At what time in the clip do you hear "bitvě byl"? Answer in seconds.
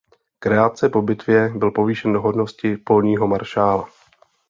1.01-1.71